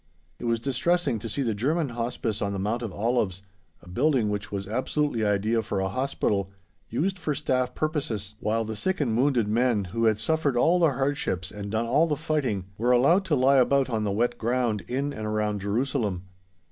[0.39, 3.43] It was distressing to see the German Hospice on the Mount of Olives,
[3.83, 6.49] a building which was absolutely ideal for a Hospital,
[6.89, 10.93] used for Staff purposes, while the sick and wounded men, who had suffered all the
[10.93, 14.81] hardships and done all the fighting, were allowed to lie about on the wet ground
[14.87, 16.23] in and around Jerusalem.